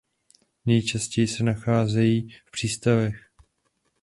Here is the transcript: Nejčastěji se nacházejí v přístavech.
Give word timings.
Nejčastěji 0.65 1.27
se 1.27 1.43
nacházejí 1.43 2.29
v 2.45 2.51
přístavech. 2.51 3.29